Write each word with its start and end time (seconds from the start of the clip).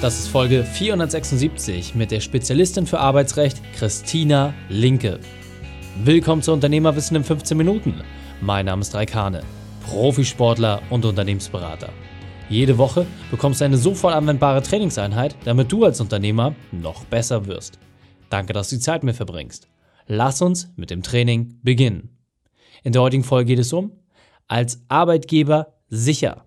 Das 0.00 0.18
ist 0.18 0.28
Folge 0.28 0.64
476 0.64 1.94
mit 1.94 2.10
der 2.10 2.20
Spezialistin 2.20 2.86
für 2.86 3.00
Arbeitsrecht 3.00 3.60
Christina 3.74 4.54
Linke. 4.70 5.20
Willkommen 6.02 6.40
zu 6.40 6.54
Unternehmerwissen 6.54 7.18
in 7.18 7.24
15 7.24 7.54
Minuten. 7.54 8.00
Mein 8.40 8.64
Name 8.64 8.80
ist 8.80 8.94
Raikane, 8.94 9.42
Profisportler 9.84 10.80
und 10.88 11.04
Unternehmensberater. 11.04 11.90
Jede 12.48 12.78
Woche 12.78 13.06
bekommst 13.30 13.60
du 13.60 13.66
eine 13.66 13.76
sofort 13.76 14.14
anwendbare 14.14 14.62
Trainingseinheit, 14.62 15.36
damit 15.44 15.70
du 15.70 15.84
als 15.84 16.00
Unternehmer 16.00 16.54
noch 16.72 17.04
besser 17.04 17.46
wirst. 17.46 17.78
Danke, 18.30 18.54
dass 18.54 18.70
du 18.70 18.76
die 18.76 18.82
Zeit 18.82 19.02
mit 19.02 19.16
verbringst. 19.16 19.68
Lass 20.06 20.40
uns 20.40 20.72
mit 20.76 20.88
dem 20.88 21.02
Training 21.02 21.58
beginnen. 21.62 22.16
In 22.84 22.92
der 22.92 23.02
heutigen 23.02 23.24
Folge 23.24 23.48
geht 23.48 23.58
es 23.58 23.74
um 23.74 23.92
als 24.48 24.82
Arbeitgeber 24.88 25.74
sicher. 25.90 26.46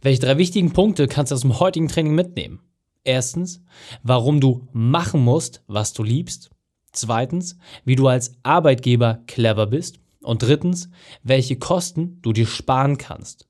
Welche 0.00 0.20
drei 0.20 0.38
wichtigen 0.38 0.72
Punkte 0.72 1.06
kannst 1.06 1.30
du 1.32 1.34
aus 1.34 1.42
dem 1.42 1.58
heutigen 1.60 1.88
Training 1.88 2.14
mitnehmen? 2.14 2.60
Erstens, 3.04 3.62
warum 4.02 4.40
du 4.40 4.68
machen 4.72 5.22
musst, 5.22 5.62
was 5.66 5.92
du 5.92 6.02
liebst. 6.02 6.50
Zweitens, 6.92 7.58
wie 7.84 7.96
du 7.96 8.08
als 8.08 8.32
Arbeitgeber 8.42 9.22
clever 9.26 9.66
bist. 9.66 9.98
Und 10.22 10.42
drittens, 10.42 10.88
welche 11.22 11.56
Kosten 11.56 12.18
du 12.22 12.32
dir 12.32 12.46
sparen 12.46 12.96
kannst. 12.96 13.46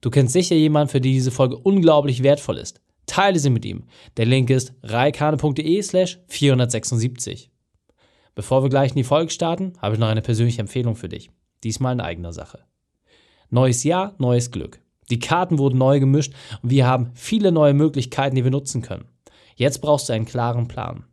Du 0.00 0.10
kennst 0.10 0.32
sicher 0.32 0.54
jemanden, 0.54 0.90
für 0.90 1.00
den 1.00 1.12
diese 1.12 1.30
Folge 1.30 1.58
unglaublich 1.58 2.22
wertvoll 2.22 2.56
ist. 2.56 2.80
Teile 3.06 3.38
sie 3.38 3.50
mit 3.50 3.64
ihm. 3.64 3.84
Der 4.16 4.26
Link 4.26 4.48
ist 4.48 4.72
reikane.de 4.82 5.82
slash 5.82 6.20
476. 6.28 7.50
Bevor 8.34 8.62
wir 8.62 8.70
gleich 8.70 8.90
in 8.90 8.96
die 8.96 9.04
Folge 9.04 9.32
starten, 9.32 9.72
habe 9.80 9.94
ich 9.94 10.00
noch 10.00 10.08
eine 10.08 10.22
persönliche 10.22 10.60
Empfehlung 10.60 10.94
für 10.94 11.08
dich. 11.08 11.30
Diesmal 11.64 11.94
in 11.94 12.00
eigener 12.00 12.32
Sache. 12.32 12.64
Neues 13.50 13.82
Jahr, 13.82 14.14
neues 14.18 14.50
Glück. 14.50 14.80
Die 15.10 15.18
Karten 15.18 15.58
wurden 15.58 15.78
neu 15.78 16.00
gemischt 16.00 16.34
und 16.62 16.70
wir 16.70 16.86
haben 16.86 17.10
viele 17.14 17.52
neue 17.52 17.74
Möglichkeiten, 17.74 18.36
die 18.36 18.44
wir 18.44 18.50
nutzen 18.50 18.82
können. 18.82 19.06
Jetzt 19.56 19.80
brauchst 19.80 20.08
du 20.08 20.12
einen 20.12 20.26
klaren 20.26 20.68
Plan. 20.68 21.04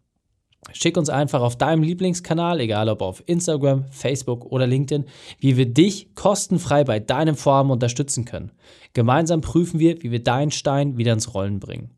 Schick 0.74 0.98
uns 0.98 1.10
einfach 1.10 1.42
auf 1.42 1.58
deinem 1.58 1.84
Lieblingskanal, 1.84 2.60
egal 2.60 2.90
ob 2.90 3.02
auf 3.02 3.24
Instagram, 3.28 3.86
Facebook 3.92 4.46
oder 4.46 4.66
LinkedIn, 4.66 5.06
wie 5.40 5.58
wir 5.58 5.68
dich 5.68 6.16
kostenfrei 6.16 6.84
bei 6.84 7.00
deinem 7.00 7.36
Vorhaben 7.36 7.70
unterstützen 7.70 8.26
können. 8.26 8.52
Gemeinsam 8.94 9.42
prüfen 9.42 9.80
wir, 9.80 10.02
wie 10.02 10.12
wir 10.12 10.24
deinen 10.24 10.52
Stein 10.52 10.98
wieder 10.98 11.14
ins 11.14 11.34
Rollen 11.34 11.60
bringen. 11.60 11.92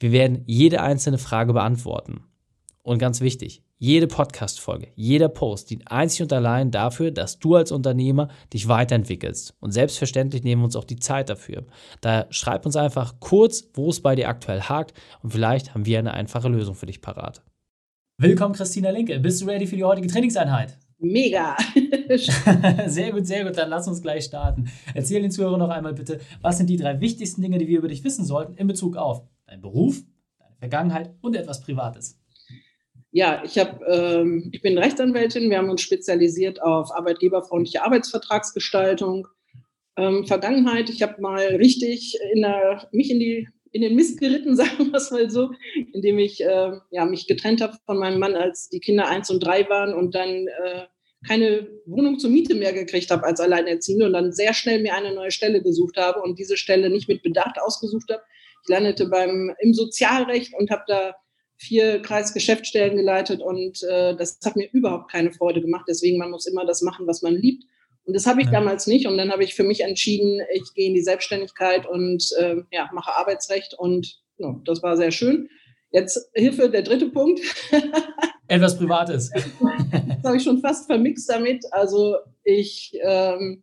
Wir 0.00 0.10
werden 0.10 0.42
jede 0.46 0.82
einzelne 0.82 1.18
Frage 1.18 1.52
beantworten. 1.52 2.24
Und 2.82 2.98
ganz 2.98 3.20
wichtig, 3.20 3.62
jede 3.84 4.06
Podcast-Folge, 4.06 4.88
jeder 4.94 5.28
Post 5.28 5.68
dient 5.68 5.92
einzig 5.92 6.22
und 6.22 6.32
allein 6.32 6.70
dafür, 6.70 7.10
dass 7.10 7.38
du 7.38 7.54
als 7.54 7.70
Unternehmer 7.70 8.28
dich 8.50 8.66
weiterentwickelst. 8.66 9.54
Und 9.60 9.72
selbstverständlich 9.72 10.42
nehmen 10.42 10.62
wir 10.62 10.64
uns 10.64 10.76
auch 10.76 10.84
die 10.84 10.96
Zeit 10.96 11.28
dafür. 11.28 11.66
Daher 12.00 12.26
schreib 12.30 12.64
uns 12.64 12.76
einfach 12.76 13.20
kurz, 13.20 13.68
wo 13.74 13.90
es 13.90 14.00
bei 14.00 14.14
dir 14.14 14.30
aktuell 14.30 14.62
hakt 14.62 14.94
und 15.22 15.34
vielleicht 15.34 15.74
haben 15.74 15.84
wir 15.84 15.98
eine 15.98 16.14
einfache 16.14 16.48
Lösung 16.48 16.74
für 16.74 16.86
dich 16.86 17.02
parat. 17.02 17.42
Willkommen, 18.16 18.54
Christina 18.54 18.88
Linke. 18.88 19.20
Bist 19.20 19.42
du 19.42 19.46
ready 19.46 19.66
für 19.66 19.76
die 19.76 19.84
heutige 19.84 20.08
Trainingseinheit? 20.08 20.78
Mega. 20.98 21.54
sehr 22.86 23.12
gut, 23.12 23.26
sehr 23.26 23.44
gut. 23.44 23.58
Dann 23.58 23.68
lass 23.68 23.86
uns 23.86 24.00
gleich 24.00 24.24
starten. 24.24 24.70
Erzähl 24.94 25.20
den 25.20 25.30
Zuhörern 25.30 25.58
noch 25.58 25.68
einmal 25.68 25.92
bitte, 25.92 26.20
was 26.40 26.56
sind 26.56 26.70
die 26.70 26.78
drei 26.78 27.02
wichtigsten 27.02 27.42
Dinge, 27.42 27.58
die 27.58 27.68
wir 27.68 27.80
über 27.80 27.88
dich 27.88 28.02
wissen 28.02 28.24
sollten 28.24 28.54
in 28.54 28.66
Bezug 28.66 28.96
auf 28.96 29.24
deinen 29.44 29.60
Beruf, 29.60 30.02
deine 30.38 30.56
Vergangenheit 30.56 31.14
und 31.20 31.36
etwas 31.36 31.60
Privates? 31.60 32.18
Ja, 33.16 33.44
ich, 33.44 33.56
hab, 33.60 33.80
ähm, 33.86 34.50
ich 34.50 34.60
bin 34.60 34.76
Rechtsanwältin. 34.76 35.48
Wir 35.48 35.58
haben 35.58 35.70
uns 35.70 35.82
spezialisiert 35.82 36.60
auf 36.60 36.90
arbeitgeberfreundliche 36.90 37.84
Arbeitsvertragsgestaltung. 37.84 39.28
Ähm, 39.96 40.26
Vergangenheit, 40.26 40.90
ich 40.90 41.00
habe 41.00 41.22
mal 41.22 41.44
richtig 41.44 42.18
in 42.32 42.42
der, 42.42 42.88
mich 42.90 43.12
in, 43.12 43.20
die, 43.20 43.48
in 43.70 43.82
den 43.82 43.94
Mist 43.94 44.18
geritten, 44.18 44.56
sagen 44.56 44.90
wir 44.90 44.94
es 44.94 45.12
mal 45.12 45.30
so, 45.30 45.52
indem 45.92 46.18
ich 46.18 46.42
äh, 46.42 46.72
ja, 46.90 47.04
mich 47.04 47.28
getrennt 47.28 47.60
habe 47.60 47.76
von 47.86 47.98
meinem 47.98 48.18
Mann, 48.18 48.34
als 48.34 48.68
die 48.68 48.80
Kinder 48.80 49.06
eins 49.06 49.30
und 49.30 49.38
drei 49.38 49.68
waren 49.68 49.94
und 49.94 50.16
dann 50.16 50.48
äh, 50.48 50.86
keine 51.24 51.68
Wohnung 51.86 52.18
zur 52.18 52.30
Miete 52.30 52.56
mehr 52.56 52.72
gekriegt 52.72 53.12
habe 53.12 53.22
als 53.22 53.38
Alleinerziehende 53.38 54.06
und 54.06 54.12
dann 54.12 54.32
sehr 54.32 54.54
schnell 54.54 54.82
mir 54.82 54.96
eine 54.96 55.14
neue 55.14 55.30
Stelle 55.30 55.62
gesucht 55.62 55.98
habe 55.98 56.20
und 56.20 56.40
diese 56.40 56.56
Stelle 56.56 56.90
nicht 56.90 57.08
mit 57.08 57.22
Bedacht 57.22 57.60
ausgesucht 57.60 58.10
habe. 58.10 58.24
Ich 58.64 58.68
landete 58.68 59.06
beim, 59.06 59.54
im 59.60 59.72
Sozialrecht 59.72 60.52
und 60.58 60.72
habe 60.72 60.82
da 60.88 61.14
vier 61.56 62.02
Kreisgeschäftsstellen 62.02 62.96
geleitet 62.96 63.40
und 63.40 63.82
äh, 63.84 64.16
das 64.16 64.38
hat 64.44 64.56
mir 64.56 64.68
überhaupt 64.72 65.10
keine 65.10 65.32
Freude 65.32 65.60
gemacht. 65.60 65.86
Deswegen, 65.88 66.18
man 66.18 66.30
muss 66.30 66.46
immer 66.46 66.66
das 66.66 66.82
machen, 66.82 67.06
was 67.06 67.22
man 67.22 67.34
liebt. 67.34 67.64
Und 68.04 68.14
das 68.14 68.26
habe 68.26 68.40
ich 68.40 68.46
ja. 68.46 68.52
damals 68.52 68.86
nicht. 68.86 69.06
Und 69.06 69.16
dann 69.16 69.30
habe 69.30 69.44
ich 69.44 69.54
für 69.54 69.62
mich 69.62 69.80
entschieden, 69.80 70.42
ich 70.52 70.74
gehe 70.74 70.88
in 70.88 70.94
die 70.94 71.02
Selbstständigkeit 71.02 71.86
und 71.86 72.24
äh, 72.38 72.56
ja, 72.70 72.90
mache 72.92 73.12
Arbeitsrecht. 73.16 73.74
Und 73.78 74.20
ja, 74.38 74.60
das 74.64 74.82
war 74.82 74.96
sehr 74.96 75.10
schön. 75.10 75.48
Jetzt 75.90 76.28
Hilfe, 76.34 76.68
der 76.68 76.82
dritte 76.82 77.08
Punkt. 77.08 77.40
Etwas 78.48 78.76
Privates. 78.76 79.30
das 79.30 80.24
habe 80.24 80.36
ich 80.36 80.42
schon 80.42 80.60
fast 80.60 80.86
vermixt 80.86 81.30
damit. 81.30 81.64
Also 81.70 82.16
ich 82.42 82.92
ähm, 83.02 83.62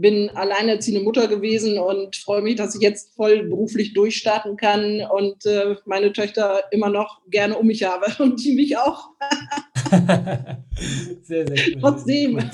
bin 0.00 0.30
alleinerziehende 0.30 1.02
Mutter 1.02 1.26
gewesen 1.26 1.78
und 1.78 2.16
freue 2.16 2.42
mich, 2.42 2.56
dass 2.56 2.74
ich 2.74 2.82
jetzt 2.82 3.14
voll 3.14 3.44
beruflich 3.44 3.94
durchstarten 3.94 4.56
kann 4.56 5.00
und 5.10 5.46
äh, 5.46 5.76
meine 5.86 6.12
Töchter 6.12 6.60
immer 6.70 6.90
noch 6.90 7.22
gerne 7.30 7.56
um 7.56 7.66
mich 7.66 7.84
habe 7.84 8.06
und 8.22 8.42
die 8.44 8.54
mich 8.54 8.76
auch. 8.76 9.10
sehr, 11.22 11.46
sehr 11.46 11.56
cool. 11.74 11.80
Trotzdem. 11.80 12.50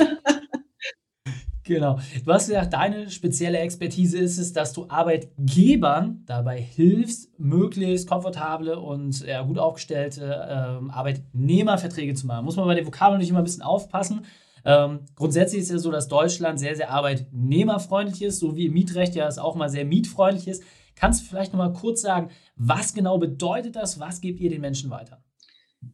Genau. 1.64 1.98
Du 2.24 2.32
hast 2.32 2.48
gesagt, 2.48 2.72
deine 2.72 3.08
spezielle 3.10 3.58
Expertise 3.58 4.18
ist 4.18 4.38
es, 4.38 4.52
dass 4.52 4.72
du 4.72 4.86
Arbeitgebern 4.88 6.24
dabei 6.26 6.60
hilfst, 6.60 7.38
möglichst 7.38 8.08
komfortable 8.08 8.78
und 8.80 9.24
ja, 9.24 9.42
gut 9.42 9.58
aufgestellte 9.58 10.46
ähm, 10.48 10.90
Arbeitnehmerverträge 10.90 12.14
zu 12.14 12.26
machen. 12.26 12.44
Muss 12.44 12.56
man 12.56 12.66
bei 12.66 12.74
den 12.74 12.86
Vokabeln 12.86 13.20
nicht 13.20 13.30
immer 13.30 13.38
ein 13.38 13.44
bisschen 13.44 13.62
aufpassen. 13.62 14.26
Ähm, 14.64 15.06
grundsätzlich 15.16 15.62
ist 15.62 15.68
es 15.68 15.72
ja 15.72 15.78
so, 15.78 15.90
dass 15.90 16.08
Deutschland 16.08 16.58
sehr, 16.58 16.76
sehr 16.76 16.90
arbeitnehmerfreundlich 16.90 18.22
ist, 18.22 18.38
so 18.38 18.56
wie 18.56 18.66
im 18.66 18.74
Mietrecht 18.74 19.14
ja 19.14 19.26
es 19.26 19.38
auch 19.38 19.56
mal 19.56 19.68
sehr 19.68 19.84
mietfreundlich 19.84 20.48
ist. 20.48 20.62
Kannst 20.94 21.22
du 21.22 21.26
vielleicht 21.26 21.52
nochmal 21.52 21.72
kurz 21.72 22.02
sagen, 22.02 22.30
was 22.56 22.94
genau 22.94 23.18
bedeutet 23.18 23.76
das? 23.76 23.98
Was 23.98 24.20
gebt 24.20 24.40
ihr 24.40 24.50
den 24.50 24.60
Menschen 24.60 24.90
weiter? 24.90 25.22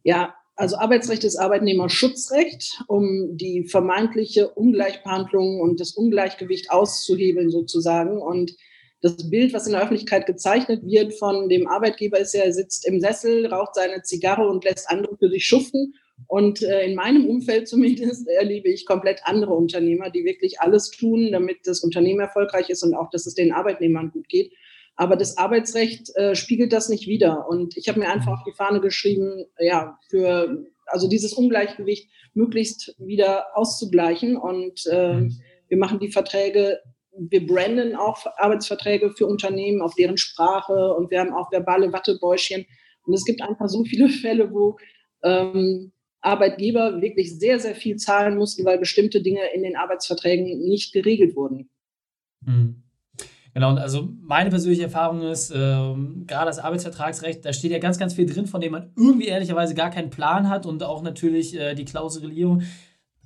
Ja, 0.03 0.35
also 0.55 0.75
Arbeitsrecht 0.77 1.23
ist 1.23 1.37
Arbeitnehmerschutzrecht, 1.37 2.83
um 2.87 3.37
die 3.37 3.63
vermeintliche 3.63 4.49
Ungleichbehandlung 4.49 5.61
und 5.61 5.79
das 5.79 5.93
Ungleichgewicht 5.93 6.69
auszuhebeln 6.69 7.49
sozusagen. 7.49 8.21
Und 8.21 8.51
das 9.01 9.29
Bild, 9.29 9.53
was 9.53 9.67
in 9.67 9.71
der 9.71 9.81
Öffentlichkeit 9.81 10.25
gezeichnet 10.25 10.83
wird 10.83 11.13
von 11.13 11.47
dem 11.47 11.67
Arbeitgeber, 11.67 12.19
ist, 12.19 12.35
er 12.35 12.51
sitzt 12.51 12.85
im 12.85 12.99
Sessel, 12.99 13.45
raucht 13.47 13.75
seine 13.75 14.03
Zigarre 14.03 14.47
und 14.47 14.65
lässt 14.65 14.89
andere 14.89 15.15
für 15.17 15.29
sich 15.29 15.45
schuften 15.45 15.93
und 16.27 16.61
äh, 16.61 16.85
in 16.85 16.95
meinem 16.95 17.27
Umfeld 17.27 17.67
zumindest 17.67 18.27
erlebe 18.27 18.69
ich 18.69 18.85
komplett 18.85 19.21
andere 19.23 19.53
Unternehmer, 19.53 20.09
die 20.09 20.25
wirklich 20.25 20.61
alles 20.61 20.91
tun, 20.91 21.31
damit 21.31 21.59
das 21.65 21.81
Unternehmen 21.81 22.19
erfolgreich 22.19 22.69
ist 22.69 22.83
und 22.83 22.93
auch, 22.93 23.09
dass 23.09 23.25
es 23.25 23.33
den 23.33 23.51
Arbeitnehmern 23.51 24.11
gut 24.11 24.29
geht. 24.29 24.51
Aber 24.95 25.15
das 25.15 25.37
Arbeitsrecht 25.37 26.13
äh, 26.15 26.35
spiegelt 26.35 26.73
das 26.73 26.89
nicht 26.89 27.07
wider. 27.07 27.47
Und 27.47 27.77
ich 27.77 27.87
habe 27.87 27.99
mir 27.99 28.09
einfach 28.09 28.33
auf 28.33 28.43
die 28.45 28.55
Fahne 28.55 28.81
geschrieben, 28.81 29.45
ja, 29.57 29.97
für 30.09 30.65
also 30.87 31.07
dieses 31.07 31.33
Ungleichgewicht 31.33 32.09
möglichst 32.33 32.95
wieder 32.99 33.45
auszugleichen. 33.55 34.35
Und 34.35 34.85
äh, 34.91 35.13
mhm. 35.13 35.41
wir 35.67 35.77
machen 35.77 35.99
die 35.99 36.11
Verträge, 36.11 36.79
wir 37.17 37.47
branden 37.47 37.95
auch 37.95 38.25
Arbeitsverträge 38.37 39.11
für 39.11 39.25
Unternehmen 39.25 39.81
auf 39.81 39.95
deren 39.95 40.17
Sprache 40.17 40.93
und 40.93 41.11
wir 41.11 41.21
haben 41.21 41.33
auch 41.33 41.51
verbale 41.51 41.91
Wattebäuschen. 41.91 42.65
Und 43.03 43.13
es 43.13 43.25
gibt 43.25 43.41
einfach 43.41 43.67
so 43.67 43.83
viele 43.83 44.09
Fälle, 44.21 44.51
wo 44.51 44.77
ähm, 45.23 45.91
Arbeitgeber 46.21 47.01
wirklich 47.01 47.39
sehr, 47.39 47.59
sehr 47.59 47.75
viel 47.75 47.95
zahlen 47.97 48.37
mussten, 48.37 48.65
weil 48.65 48.77
bestimmte 48.77 49.21
Dinge 49.21 49.41
in 49.53 49.63
den 49.63 49.75
Arbeitsverträgen 49.75 50.59
nicht 50.67 50.93
geregelt 50.93 51.35
wurden. 51.35 51.69
Mhm. 52.45 52.83
Genau, 53.53 53.71
und 53.71 53.79
also 53.79 54.09
meine 54.21 54.49
persönliche 54.51 54.83
Erfahrung 54.83 55.23
ist, 55.23 55.49
äh, 55.49 55.55
gerade 55.55 56.45
das 56.45 56.59
Arbeitsvertragsrecht, 56.59 57.43
da 57.43 57.51
steht 57.51 57.71
ja 57.71 57.79
ganz, 57.79 57.97
ganz 57.97 58.13
viel 58.13 58.25
drin, 58.25 58.45
von 58.45 58.61
dem 58.61 58.73
man 58.73 58.91
irgendwie 58.95 59.27
ehrlicherweise 59.27 59.73
gar 59.73 59.89
keinen 59.89 60.11
Plan 60.11 60.49
hat 60.49 60.65
und 60.65 60.83
auch 60.83 61.01
natürlich 61.01 61.55
äh, 61.55 61.73
die 61.73 61.85
Klausulierung 61.85 62.61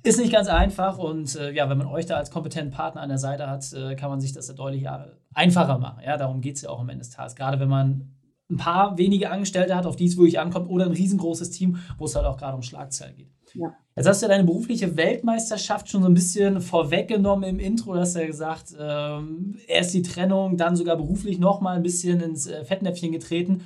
ist 0.02 0.18
nicht 0.18 0.32
ganz 0.32 0.48
einfach 0.48 0.98
und 0.98 1.34
äh, 1.36 1.52
ja, 1.52 1.68
wenn 1.68 1.78
man 1.78 1.86
euch 1.86 2.06
da 2.06 2.16
als 2.16 2.30
kompetenten 2.30 2.72
Partner 2.72 3.00
an 3.00 3.08
der 3.08 3.18
Seite 3.18 3.48
hat, 3.48 3.70
äh, 3.72 3.96
kann 3.96 4.10
man 4.10 4.20
sich 4.20 4.32
das 4.32 4.48
ja 4.48 4.54
deutlich 4.54 4.84
äh, 4.84 5.06
einfacher 5.34 5.78
machen. 5.78 6.02
Ja, 6.04 6.16
darum 6.16 6.40
geht 6.40 6.56
es 6.56 6.62
ja 6.62 6.70
auch 6.70 6.80
am 6.80 6.88
Ende 6.88 7.00
des 7.00 7.10
Tages. 7.10 7.34
Gerade 7.36 7.58
wenn 7.58 7.68
man 7.68 8.14
ein 8.50 8.56
paar 8.56 8.98
wenige 8.98 9.30
Angestellte 9.30 9.74
hat, 9.74 9.86
auf 9.86 9.96
die 9.96 10.06
es 10.06 10.16
wirklich 10.16 10.38
ankommt, 10.38 10.68
oder 10.68 10.84
ein 10.84 10.92
riesengroßes 10.92 11.50
Team, 11.50 11.78
wo 11.98 12.04
es 12.04 12.14
halt 12.14 12.26
auch 12.26 12.36
gerade 12.36 12.56
um 12.56 12.62
Schlagzeilen 12.62 13.16
geht. 13.16 13.30
Ja. 13.54 13.74
Jetzt 13.96 14.08
hast 14.08 14.22
du 14.22 14.26
ja 14.26 14.32
deine 14.32 14.44
berufliche 14.44 14.96
Weltmeisterschaft 14.96 15.88
schon 15.88 16.02
so 16.02 16.08
ein 16.08 16.14
bisschen 16.14 16.60
vorweggenommen 16.60 17.48
im 17.48 17.58
Intro. 17.60 17.94
Du 17.94 18.00
hast 18.00 18.16
ja 18.16 18.26
gesagt, 18.26 18.74
ähm, 18.78 19.56
erst 19.68 19.94
die 19.94 20.02
Trennung, 20.02 20.56
dann 20.56 20.76
sogar 20.76 20.96
beruflich 20.96 21.38
nochmal 21.38 21.76
ein 21.76 21.82
bisschen 21.82 22.20
ins 22.20 22.46
äh, 22.46 22.64
Fettnäpfchen 22.64 23.12
getreten. 23.12 23.62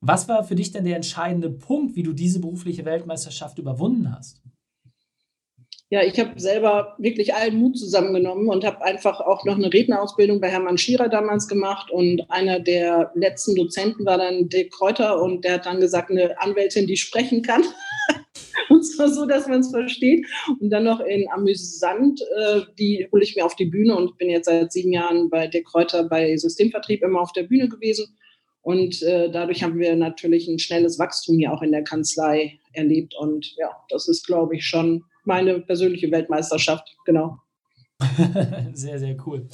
Was 0.00 0.28
war 0.28 0.44
für 0.44 0.56
dich 0.56 0.72
denn 0.72 0.84
der 0.84 0.96
entscheidende 0.96 1.48
Punkt, 1.48 1.96
wie 1.96 2.02
du 2.02 2.12
diese 2.12 2.40
berufliche 2.40 2.84
Weltmeisterschaft 2.84 3.58
überwunden 3.58 4.14
hast? 4.14 4.42
Ja, 5.92 6.02
ich 6.02 6.18
habe 6.18 6.40
selber 6.40 6.94
wirklich 6.96 7.34
allen 7.34 7.58
Mut 7.58 7.76
zusammengenommen 7.76 8.48
und 8.48 8.64
habe 8.64 8.80
einfach 8.80 9.20
auch 9.20 9.44
noch 9.44 9.56
eine 9.56 9.70
Rednerausbildung 9.70 10.40
bei 10.40 10.48
Hermann 10.48 10.78
Schierer 10.78 11.10
damals 11.10 11.48
gemacht. 11.48 11.90
Und 11.90 12.30
einer 12.30 12.60
der 12.60 13.12
letzten 13.14 13.54
Dozenten 13.54 14.06
war 14.06 14.16
dann 14.16 14.48
Dirk 14.48 14.70
Kräuter 14.70 15.20
und 15.20 15.44
der 15.44 15.56
hat 15.56 15.66
dann 15.66 15.80
gesagt, 15.80 16.10
eine 16.10 16.40
Anwältin, 16.40 16.86
die 16.86 16.96
sprechen 16.96 17.42
kann. 17.42 17.62
und 18.70 18.84
zwar 18.84 19.10
so, 19.10 19.26
dass 19.26 19.46
man 19.48 19.60
es 19.60 19.68
versteht. 19.68 20.24
Und 20.60 20.70
dann 20.70 20.84
noch 20.84 21.00
in 21.00 21.28
Amüsant, 21.30 22.22
äh, 22.38 22.62
die 22.78 23.06
hole 23.12 23.22
ich 23.22 23.36
mir 23.36 23.44
auf 23.44 23.56
die 23.56 23.66
Bühne 23.66 23.94
und 23.94 24.16
bin 24.16 24.30
jetzt 24.30 24.46
seit 24.46 24.72
sieben 24.72 24.94
Jahren 24.94 25.28
bei 25.28 25.46
Dirk 25.46 25.66
Kräuter 25.66 26.04
bei 26.04 26.34
Systemvertrieb 26.38 27.02
immer 27.02 27.20
auf 27.20 27.34
der 27.34 27.42
Bühne 27.42 27.68
gewesen. 27.68 28.16
Und 28.62 29.02
äh, 29.02 29.30
dadurch 29.30 29.62
haben 29.62 29.78
wir 29.78 29.94
natürlich 29.94 30.48
ein 30.48 30.58
schnelles 30.58 30.98
Wachstum 30.98 31.36
hier 31.36 31.52
auch 31.52 31.60
in 31.60 31.72
der 31.72 31.84
Kanzlei 31.84 32.60
erlebt. 32.72 33.14
Und 33.14 33.54
ja, 33.58 33.68
das 33.90 34.08
ist, 34.08 34.26
glaube 34.26 34.56
ich, 34.56 34.64
schon 34.64 35.04
meine 35.24 35.60
persönliche 35.60 36.10
Weltmeisterschaft, 36.10 36.96
genau. 37.04 37.38
sehr, 38.72 38.98
sehr 38.98 39.16
cool. 39.26 39.48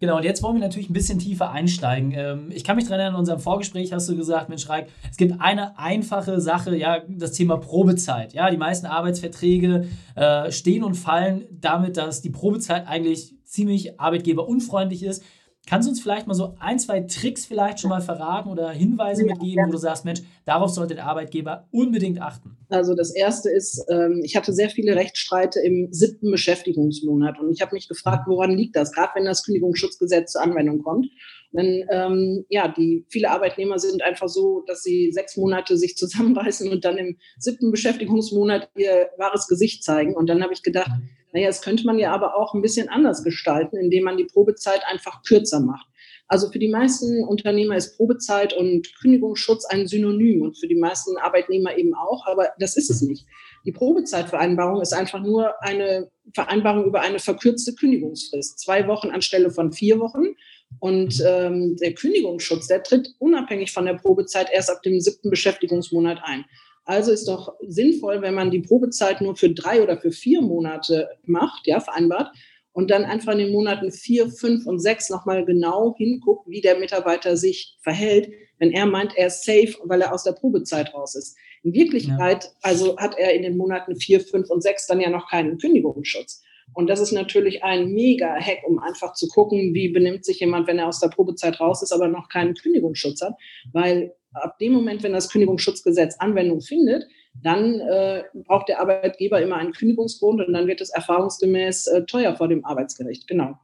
Genau, 0.00 0.16
und 0.18 0.24
jetzt 0.24 0.42
wollen 0.42 0.56
wir 0.56 0.60
natürlich 0.60 0.90
ein 0.90 0.92
bisschen 0.92 1.18
tiefer 1.18 1.50
einsteigen. 1.50 2.12
Ähm, 2.14 2.50
ich 2.50 2.64
kann 2.64 2.76
mich 2.76 2.84
daran 2.84 3.00
erinnern, 3.00 3.14
in 3.14 3.20
unserem 3.20 3.40
Vorgespräch 3.40 3.92
hast 3.92 4.08
du 4.08 4.16
gesagt, 4.16 4.48
Mensch, 4.48 4.68
Reik, 4.68 4.88
es 5.10 5.16
gibt 5.16 5.40
eine 5.40 5.78
einfache 5.78 6.40
Sache, 6.40 6.76
ja, 6.76 7.00
das 7.08 7.32
Thema 7.32 7.56
Probezeit. 7.56 8.34
Ja, 8.34 8.50
die 8.50 8.56
meisten 8.56 8.86
Arbeitsverträge 8.86 9.88
äh, 10.14 10.50
stehen 10.50 10.84
und 10.84 10.94
fallen 10.94 11.46
damit, 11.50 11.96
dass 11.96 12.20
die 12.20 12.30
Probezeit 12.30 12.86
eigentlich 12.86 13.34
ziemlich 13.44 13.98
arbeitgeberunfreundlich 14.00 15.04
ist. 15.04 15.22
Kannst 15.66 15.86
du 15.86 15.90
uns 15.90 16.02
vielleicht 16.02 16.26
mal 16.26 16.34
so 16.34 16.56
ein, 16.60 16.78
zwei 16.78 17.00
Tricks 17.00 17.46
vielleicht 17.46 17.80
schon 17.80 17.88
mal 17.88 18.02
verraten 18.02 18.50
oder 18.50 18.70
Hinweise 18.70 19.24
mitgeben, 19.24 19.66
wo 19.66 19.72
du 19.72 19.78
sagst, 19.78 20.04
Mensch, 20.04 20.20
darauf 20.44 20.70
sollte 20.70 20.94
der 20.94 21.06
Arbeitgeber 21.06 21.66
unbedingt 21.70 22.20
achten? 22.20 22.58
Also 22.68 22.94
das 22.94 23.14
erste 23.14 23.50
ist, 23.50 23.82
ähm, 23.88 24.20
ich 24.22 24.36
hatte 24.36 24.52
sehr 24.52 24.68
viele 24.68 24.94
Rechtsstreite 24.94 25.60
im 25.60 25.88
siebten 25.90 26.30
Beschäftigungsmonat 26.30 27.40
und 27.40 27.50
ich 27.50 27.62
habe 27.62 27.74
mich 27.74 27.88
gefragt, 27.88 28.24
woran 28.26 28.56
liegt 28.56 28.76
das, 28.76 28.92
gerade 28.92 29.12
wenn 29.14 29.24
das 29.24 29.42
Kündigungsschutzgesetz 29.44 30.32
zur 30.32 30.42
Anwendung 30.42 30.82
kommt. 30.82 31.06
Denn 31.52 31.86
ähm, 31.90 32.44
ja, 32.48 32.68
die 32.68 33.06
viele 33.08 33.30
Arbeitnehmer 33.30 33.78
sind 33.78 34.02
einfach 34.02 34.28
so, 34.28 34.64
dass 34.66 34.82
sie 34.82 35.12
sechs 35.12 35.36
Monate 35.36 35.78
sich 35.78 35.96
zusammenreißen 35.96 36.70
und 36.70 36.84
dann 36.84 36.98
im 36.98 37.16
siebten 37.38 37.70
Beschäftigungsmonat 37.70 38.68
ihr 38.76 39.08
wahres 39.16 39.46
Gesicht 39.46 39.82
zeigen. 39.82 40.14
Und 40.14 40.28
dann 40.28 40.42
habe 40.42 40.52
ich 40.52 40.62
gedacht, 40.62 40.90
naja, 41.34 41.48
das 41.48 41.62
könnte 41.62 41.84
man 41.84 41.98
ja 41.98 42.12
aber 42.12 42.36
auch 42.36 42.54
ein 42.54 42.62
bisschen 42.62 42.88
anders 42.88 43.24
gestalten, 43.24 43.76
indem 43.76 44.04
man 44.04 44.16
die 44.16 44.24
Probezeit 44.24 44.82
einfach 44.86 45.24
kürzer 45.24 45.58
macht. 45.58 45.88
Also 46.28 46.48
für 46.50 46.60
die 46.60 46.68
meisten 46.68 47.24
Unternehmer 47.24 47.76
ist 47.76 47.96
Probezeit 47.96 48.54
und 48.54 48.88
Kündigungsschutz 49.00 49.64
ein 49.64 49.88
Synonym 49.88 50.42
und 50.42 50.56
für 50.56 50.68
die 50.68 50.76
meisten 50.76 51.18
Arbeitnehmer 51.18 51.76
eben 51.76 51.92
auch, 51.92 52.24
aber 52.26 52.50
das 52.60 52.76
ist 52.76 52.88
es 52.88 53.02
nicht. 53.02 53.26
Die 53.66 53.72
Probezeitvereinbarung 53.72 54.80
ist 54.80 54.94
einfach 54.94 55.20
nur 55.20 55.60
eine 55.60 56.08
Vereinbarung 56.32 56.84
über 56.84 57.00
eine 57.00 57.18
verkürzte 57.18 57.74
Kündigungsfrist. 57.74 58.60
Zwei 58.60 58.86
Wochen 58.86 59.10
anstelle 59.10 59.50
von 59.50 59.72
vier 59.72 59.98
Wochen. 59.98 60.36
Und 60.78 61.20
ähm, 61.26 61.76
der 61.76 61.94
Kündigungsschutz, 61.94 62.68
der 62.68 62.84
tritt 62.84 63.08
unabhängig 63.18 63.72
von 63.72 63.86
der 63.86 63.94
Probezeit 63.94 64.48
erst 64.52 64.70
ab 64.70 64.82
dem 64.82 65.00
siebten 65.00 65.30
Beschäftigungsmonat 65.30 66.20
ein. 66.22 66.44
Also 66.84 67.12
ist 67.12 67.28
doch 67.28 67.54
sinnvoll, 67.66 68.20
wenn 68.20 68.34
man 68.34 68.50
die 68.50 68.60
Probezeit 68.60 69.20
nur 69.20 69.36
für 69.36 69.50
drei 69.50 69.82
oder 69.82 69.98
für 69.98 70.12
vier 70.12 70.42
Monate 70.42 71.08
macht, 71.24 71.66
ja, 71.66 71.80
vereinbart, 71.80 72.30
und 72.72 72.90
dann 72.90 73.04
einfach 73.04 73.32
in 73.32 73.38
den 73.38 73.52
Monaten 73.52 73.92
vier, 73.92 74.28
fünf 74.28 74.66
und 74.66 74.80
sechs 74.80 75.08
nochmal 75.08 75.44
genau 75.44 75.94
hinguckt, 75.96 76.48
wie 76.48 76.60
der 76.60 76.78
Mitarbeiter 76.78 77.36
sich 77.36 77.78
verhält, 77.80 78.30
wenn 78.58 78.72
er 78.72 78.86
meint, 78.86 79.16
er 79.16 79.28
ist 79.28 79.44
safe, 79.44 79.74
weil 79.84 80.02
er 80.02 80.12
aus 80.12 80.24
der 80.24 80.32
Probezeit 80.32 80.92
raus 80.92 81.14
ist. 81.14 81.36
In 81.62 81.72
Wirklichkeit, 81.72 82.44
ja. 82.44 82.50
also 82.62 82.96
hat 82.98 83.16
er 83.16 83.32
in 83.32 83.42
den 83.42 83.56
Monaten 83.56 83.96
vier, 83.96 84.20
fünf 84.20 84.50
und 84.50 84.62
sechs 84.62 84.86
dann 84.86 85.00
ja 85.00 85.08
noch 85.08 85.30
keinen 85.30 85.58
Kündigungsschutz. 85.58 86.42
Und 86.72 86.88
das 86.88 87.00
ist 87.00 87.12
natürlich 87.12 87.62
ein 87.62 87.92
mega 87.92 88.34
Hack, 88.34 88.62
um 88.66 88.78
einfach 88.78 89.12
zu 89.14 89.28
gucken, 89.28 89.74
wie 89.74 89.90
benimmt 89.90 90.24
sich 90.24 90.40
jemand, 90.40 90.66
wenn 90.66 90.78
er 90.78 90.88
aus 90.88 91.00
der 91.00 91.08
Probezeit 91.08 91.60
raus 91.60 91.82
ist, 91.82 91.92
aber 91.92 92.08
noch 92.08 92.28
keinen 92.28 92.54
Kündigungsschutz 92.54 93.22
hat, 93.22 93.34
weil 93.72 94.14
ab 94.34 94.58
dem 94.58 94.72
Moment, 94.72 95.02
wenn 95.02 95.12
das 95.12 95.30
Kündigungsschutzgesetz 95.30 96.16
Anwendung 96.18 96.60
findet, 96.60 97.06
dann 97.42 97.80
äh, 97.80 98.24
braucht 98.34 98.68
der 98.68 98.80
Arbeitgeber 98.80 99.40
immer 99.40 99.56
einen 99.56 99.72
Kündigungsgrund 99.72 100.46
und 100.46 100.52
dann 100.52 100.66
wird 100.66 100.80
es 100.80 100.90
erfahrungsgemäß 100.90 101.86
äh, 101.88 102.04
teuer 102.04 102.36
vor 102.36 102.48
dem 102.48 102.64
Arbeitsgericht. 102.64 103.26
Genau. 103.26 103.58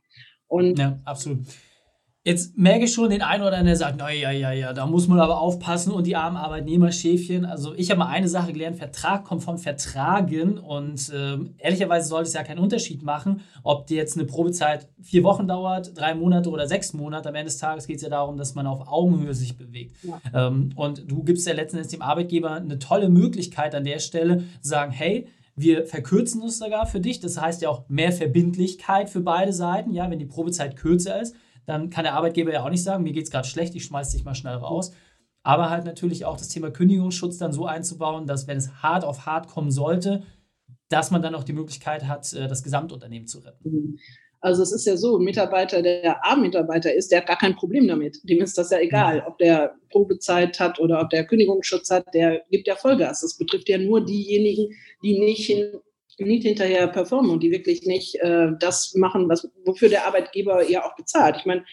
Und 0.48 0.78
ja, 0.78 0.98
absolut. 1.04 1.40
Jetzt 2.22 2.58
merke 2.58 2.84
ich 2.84 2.92
schon 2.92 3.08
den 3.08 3.22
einen 3.22 3.40
oder 3.40 3.52
anderen, 3.52 3.66
der 3.68 3.76
sagt, 3.76 3.96
naja, 3.96 4.30
ja, 4.30 4.52
ja, 4.52 4.74
da 4.74 4.86
muss 4.86 5.08
man 5.08 5.18
aber 5.20 5.40
aufpassen 5.40 5.90
und 5.90 6.06
die 6.06 6.16
armen 6.16 6.36
Arbeitnehmerschäfchen. 6.36 7.46
Also 7.46 7.72
ich 7.74 7.90
habe 7.90 8.00
mal 8.00 8.08
eine 8.08 8.28
Sache 8.28 8.52
gelernt, 8.52 8.76
Vertrag 8.76 9.24
kommt 9.24 9.42
vom 9.42 9.56
Vertragen 9.56 10.58
und 10.58 11.10
äh, 11.14 11.38
ehrlicherweise 11.56 12.08
sollte 12.08 12.28
es 12.28 12.34
ja 12.34 12.42
keinen 12.42 12.58
Unterschied 12.58 13.02
machen, 13.02 13.40
ob 13.62 13.86
die 13.86 13.94
jetzt 13.94 14.18
eine 14.18 14.26
Probezeit 14.26 14.86
vier 15.00 15.24
Wochen 15.24 15.48
dauert, 15.48 15.98
drei 15.98 16.14
Monate 16.14 16.50
oder 16.50 16.68
sechs 16.68 16.92
Monate. 16.92 17.30
Am 17.30 17.34
Ende 17.36 17.46
des 17.46 17.56
Tages 17.56 17.86
geht 17.86 17.96
es 17.96 18.02
ja 18.02 18.10
darum, 18.10 18.36
dass 18.36 18.54
man 18.54 18.66
auf 18.66 18.86
Augenhöhe 18.86 19.32
sich 19.32 19.56
bewegt. 19.56 19.96
Ja. 20.02 20.48
Ähm, 20.48 20.72
und 20.76 21.10
du 21.10 21.22
gibst 21.22 21.46
ja 21.46 21.54
letztendlich 21.54 21.90
dem 21.90 22.02
Arbeitgeber 22.02 22.52
eine 22.52 22.78
tolle 22.78 23.08
Möglichkeit 23.08 23.74
an 23.74 23.84
der 23.84 23.98
Stelle, 23.98 24.44
zu 24.60 24.68
sagen, 24.68 24.92
hey, 24.92 25.26
wir 25.56 25.86
verkürzen 25.86 26.42
es 26.42 26.58
sogar 26.58 26.84
für 26.84 27.00
dich. 27.00 27.20
Das 27.20 27.40
heißt 27.40 27.62
ja 27.62 27.70
auch 27.70 27.88
mehr 27.88 28.12
Verbindlichkeit 28.12 29.08
für 29.08 29.20
beide 29.20 29.54
Seiten, 29.54 29.94
ja, 29.94 30.10
wenn 30.10 30.18
die 30.18 30.26
Probezeit 30.26 30.76
kürzer 30.76 31.18
ist 31.18 31.34
dann 31.66 31.90
kann 31.90 32.04
der 32.04 32.14
Arbeitgeber 32.14 32.52
ja 32.52 32.64
auch 32.64 32.70
nicht 32.70 32.82
sagen, 32.82 33.04
mir 33.04 33.12
geht 33.12 33.24
es 33.24 33.30
gerade 33.30 33.46
schlecht, 33.46 33.74
ich 33.74 33.84
schmeiß 33.84 34.10
dich 34.10 34.24
mal 34.24 34.34
schnell 34.34 34.56
raus. 34.56 34.92
Aber 35.42 35.70
halt 35.70 35.84
natürlich 35.84 36.24
auch 36.24 36.36
das 36.36 36.48
Thema 36.48 36.70
Kündigungsschutz 36.70 37.38
dann 37.38 37.52
so 37.52 37.66
einzubauen, 37.66 38.26
dass 38.26 38.46
wenn 38.46 38.58
es 38.58 38.82
hart 38.82 39.04
auf 39.04 39.26
hart 39.26 39.48
kommen 39.48 39.70
sollte, 39.70 40.22
dass 40.88 41.10
man 41.10 41.22
dann 41.22 41.34
auch 41.34 41.44
die 41.44 41.52
Möglichkeit 41.52 42.06
hat, 42.06 42.32
äh, 42.34 42.48
das 42.48 42.62
Gesamtunternehmen 42.62 43.26
zu 43.26 43.38
retten. 43.38 43.70
Mhm. 43.70 43.98
Also 44.42 44.62
es 44.62 44.72
ist 44.72 44.86
ja 44.86 44.96
so, 44.96 45.18
ein 45.18 45.24
Mitarbeiter, 45.24 45.82
der 45.82 46.24
A-Mitarbeiter 46.24 46.94
ist, 46.94 47.12
der 47.12 47.20
hat 47.20 47.26
gar 47.26 47.36
kein 47.36 47.56
Problem 47.56 47.86
damit. 47.86 48.18
Dem 48.24 48.40
ist 48.40 48.56
das 48.56 48.70
ja 48.70 48.78
egal, 48.78 49.22
ob 49.26 49.36
der 49.36 49.74
Probezeit 49.90 50.58
hat 50.58 50.80
oder 50.80 51.00
ob 51.02 51.10
der 51.10 51.26
Kündigungsschutz 51.26 51.90
hat, 51.90 52.06
der 52.14 52.42
gibt 52.50 52.66
ja 52.66 52.74
Vollgas. 52.74 53.20
Das 53.20 53.36
betrifft 53.36 53.68
ja 53.68 53.76
nur 53.76 54.02
diejenigen, 54.02 54.74
die 55.02 55.18
nicht 55.18 55.44
hin, 55.44 55.74
nicht 56.26 56.44
hinterher 56.44 56.86
performen 56.88 57.30
und 57.30 57.42
die 57.42 57.50
wirklich 57.50 57.84
nicht 57.86 58.16
äh, 58.16 58.48
das 58.58 58.94
machen, 58.94 59.28
was, 59.28 59.48
wofür 59.64 59.88
der 59.88 60.06
Arbeitgeber 60.06 60.68
ja 60.68 60.84
auch 60.84 60.94
bezahlt. 60.96 61.36
Ich 61.38 61.46
meine, 61.46 61.64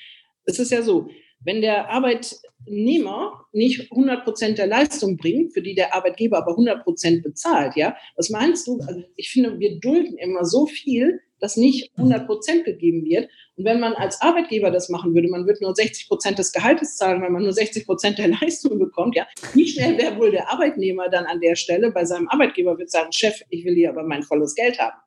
es 0.45 0.59
ist 0.59 0.71
ja 0.71 0.81
so, 0.81 1.09
wenn 1.39 1.61
der 1.61 1.89
Arbeitnehmer 1.89 3.45
nicht 3.51 3.91
100 3.91 4.23
Prozent 4.23 4.57
der 4.57 4.67
Leistung 4.67 5.17
bringt, 5.17 5.53
für 5.53 5.61
die 5.61 5.75
der 5.75 5.93
Arbeitgeber 5.93 6.37
aber 6.37 6.51
100 6.51 6.83
Prozent 6.83 7.23
bezahlt, 7.23 7.75
ja, 7.75 7.95
was 8.15 8.29
meinst 8.29 8.67
du? 8.67 8.79
Also 8.79 9.03
ich 9.15 9.29
finde, 9.29 9.59
wir 9.59 9.79
dulden 9.79 10.17
immer 10.17 10.45
so 10.45 10.65
viel, 10.65 11.21
dass 11.39 11.57
nicht 11.57 11.91
100 11.97 12.25
Prozent 12.25 12.65
gegeben 12.65 13.03
wird. 13.05 13.29
Und 13.55 13.65
wenn 13.65 13.79
man 13.79 13.93
als 13.93 14.21
Arbeitgeber 14.21 14.71
das 14.71 14.89
machen 14.89 15.13
würde, 15.13 15.29
man 15.29 15.45
würde 15.45 15.63
nur 15.63 15.75
60 15.75 16.07
Prozent 16.07 16.39
des 16.39 16.51
Gehaltes 16.51 16.97
zahlen, 16.97 17.21
weil 17.21 17.29
man 17.29 17.43
nur 17.43 17.53
60 17.53 17.85
Prozent 17.85 18.17
der 18.17 18.27
Leistung 18.41 18.79
bekommt, 18.79 19.15
ja, 19.15 19.27
wie 19.53 19.67
schnell 19.67 19.97
wäre 19.97 20.17
wohl 20.17 20.31
der 20.31 20.51
Arbeitnehmer 20.51 21.09
dann 21.09 21.25
an 21.25 21.41
der 21.41 21.55
Stelle 21.55 21.91
bei 21.91 22.05
seinem 22.05 22.27
Arbeitgeber 22.29 22.77
wird 22.77 22.91
sagen, 22.91 23.11
Chef, 23.11 23.41
ich 23.49 23.65
will 23.65 23.75
hier 23.75 23.89
aber 23.89 24.03
mein 24.03 24.23
volles 24.23 24.55
Geld 24.55 24.79
haben. 24.79 24.97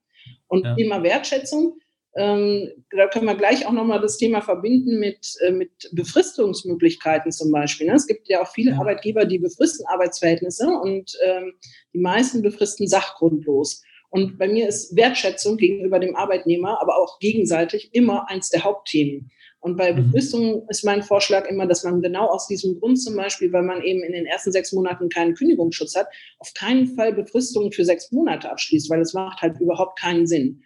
Und 0.49 0.64
ja. 0.64 0.75
Thema 0.75 1.02
Wertschätzung, 1.02 1.78
ähm, 2.16 2.70
da 2.90 3.06
können 3.06 3.26
wir 3.26 3.37
gleich 3.37 3.66
auch 3.66 3.72
nochmal 3.72 4.00
das 4.00 4.18
Thema 4.18 4.40
verbinden 4.40 4.99
mit, 4.99 5.37
äh, 5.46 5.52
mit 5.52 5.70
Befristungsmöglichkeiten 5.92 7.30
zum 7.30 7.52
Beispiel. 7.52 7.87
Ne? 7.87 7.94
Es 7.94 8.06
gibt 8.06 8.28
ja 8.28 8.42
auch 8.42 8.49
viele 8.49 8.72
ja. 8.72 8.78
Arbeitgeber, 8.78 9.25
die 9.25 9.38
befristen 9.38 9.87
Arbeitsverhältnisse 9.87 10.66
und 10.68 11.16
ähm, 11.25 11.52
die 11.94 12.00
meisten 12.00 12.42
befristen 12.42 12.88
sachgrundlos. 12.88 13.82
Und 14.10 14.38
bei 14.38 14.48
mir 14.48 14.68
ist 14.68 14.96
Wertschätzung 14.96 15.56
gegenüber 15.56 16.00
dem 16.00 16.16
Arbeitnehmer, 16.16 16.80
aber 16.82 16.98
auch 16.98 17.18
gegenseitig 17.20 17.90
immer 17.92 18.28
eins 18.28 18.50
der 18.50 18.64
Hauptthemen. 18.64 19.30
Und 19.60 19.76
bei 19.76 19.92
mhm. 19.92 20.04
Befristung 20.04 20.66
ist 20.68 20.84
mein 20.84 21.02
Vorschlag 21.02 21.48
immer, 21.48 21.66
dass 21.66 21.84
man 21.84 22.02
genau 22.02 22.26
aus 22.26 22.48
diesem 22.48 22.80
Grund 22.80 23.00
zum 23.00 23.14
Beispiel, 23.14 23.52
weil 23.52 23.62
man 23.62 23.82
eben 23.82 24.02
in 24.02 24.12
den 24.12 24.26
ersten 24.26 24.52
sechs 24.52 24.72
Monaten 24.72 25.08
keinen 25.10 25.34
Kündigungsschutz 25.34 25.94
hat, 25.94 26.08
auf 26.38 26.52
keinen 26.54 26.88
Fall 26.96 27.12
Befristungen 27.12 27.70
für 27.70 27.84
sechs 27.84 28.10
Monate 28.10 28.50
abschließt, 28.50 28.90
weil 28.90 29.00
es 29.00 29.12
macht 29.12 29.42
halt 29.42 29.60
überhaupt 29.60 29.98
keinen 29.98 30.26
Sinn. 30.26 30.62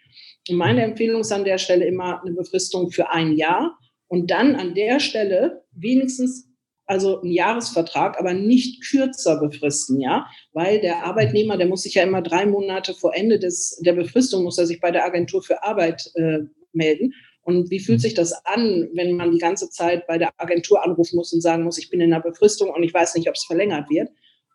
Und 0.49 0.57
meine 0.57 0.85
mhm. 0.85 0.93
Empfehlung 0.93 1.21
ist 1.21 1.33
an 1.33 1.45
der 1.45 1.59
Stelle 1.59 1.85
immer 1.87 2.23
eine 2.23 2.35
Befristung 2.35 2.91
für 2.91 3.11
ein 3.11 3.33
Jahr 3.37 3.79
und 4.07 4.31
dann 4.31 4.55
an 4.55 4.75
der 4.75 5.01
Stelle 5.01 5.65
wenigstens 5.73 6.49
also 6.87 7.21
einen 7.21 7.33
Jahresvertrag, 7.33 8.19
aber 8.19 8.35
nicht 8.35 8.83
kürzer 8.89 9.41
befristen, 9.41 10.01
ja, 10.01 10.27
weil 10.53 10.81
der 10.81 11.05
Arbeitnehmer, 11.05 11.57
der 11.57 11.67
muss 11.67 11.83
sich 11.83 11.95
ja 11.95 12.03
immer 12.03 12.23
drei 12.23 12.47
Monate 12.47 12.95
vor 12.95 13.15
Ende 13.15 13.39
des, 13.39 13.81
der 13.85 13.95
Befristung, 13.95 14.45
muss 14.45 14.59
er 14.59 14.67
sich 14.67 14.81
bei 14.81 14.91
der 14.91 15.05
Agentur 15.05 15.43
für 15.43 15.63
Arbeit 15.63 16.11
äh, 16.15 16.41
melden. 16.73 17.15
Und 17.43 17.71
wie 17.71 17.81
fühlt 17.81 18.01
sich 18.01 18.15
das 18.15 18.33
an, 18.47 18.89
wenn 18.95 19.17
man 19.17 19.31
die 19.31 19.39
ganze 19.39 19.69
Zeit 19.69 20.07
bei 20.07 20.17
der 20.19 20.31
Agentur 20.39 20.83
anrufen 20.83 21.17
muss 21.17 21.33
und 21.33 21.43
sagen 21.43 21.63
muss, 21.63 21.79
ich 21.79 21.91
bin 21.91 22.01
in 22.01 22.11
der 22.11 22.21
Befristung 22.21 22.71
und 22.71 22.83
ich 22.83 22.95
weiß 22.95 23.15
nicht, 23.15 23.29
ob 23.29 23.35
es 23.35 23.45
verlängert 23.45 23.91
wird? 23.91 24.09